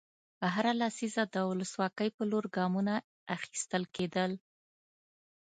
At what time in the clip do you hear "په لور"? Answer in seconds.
2.17-2.45